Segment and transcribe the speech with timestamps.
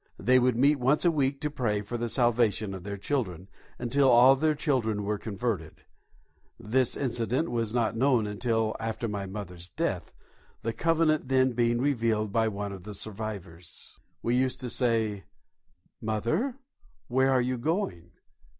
[0.17, 4.09] They would meet once a week to pray for the salvation of their children until
[4.09, 5.83] all their children were converted
[6.59, 10.11] this incident was not known until after my mother's death,
[10.63, 13.99] the covenant then being revealed by one of the survivors.
[14.23, 15.25] We used to say:
[16.01, 16.55] "Mother,
[17.07, 18.09] where are you going?"